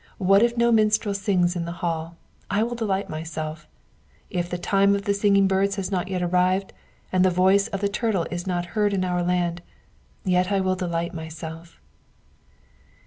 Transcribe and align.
What 0.17 0.41
if 0.41 0.57
no 0.57 0.71
minstrel 0.71 1.13
sings 1.13 1.55
in 1.55 1.65
the 1.65 1.73
hail, 1.73 2.17
I 2.49 2.63
will 2.63 2.73
delight 2.73 3.07
myseliT 3.07 3.65
If 4.31 4.49
the 4.49 4.57
time 4.57 4.95
of 4.95 5.03
the 5.05 5.13
singing 5.13 5.43
of 5.43 5.49
birds 5.49 5.75
has 5.75 5.91
not 5.91 6.07
yet 6.07 6.23
arrived, 6.23 6.73
and 7.11 7.23
the 7.23 7.29
voice 7.29 7.67
of 7.67 7.81
the 7.81 7.87
turtle 7.87 8.25
is 8.31 8.47
not 8.47 8.69
heaid 8.69 8.93
in 8.93 9.05
our 9.05 9.21
land, 9.21 9.61
yet 10.25 10.51
I 10.51 10.59
will 10.59 10.75
delight 10.75 11.13
myself." 11.13 11.79